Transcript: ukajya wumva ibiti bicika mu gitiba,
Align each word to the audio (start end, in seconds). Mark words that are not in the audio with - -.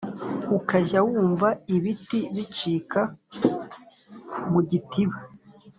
ukajya 0.57 0.99
wumva 1.07 1.47
ibiti 1.75 2.19
bicika 2.33 3.01
mu 4.51 4.59
gitiba, 4.69 5.17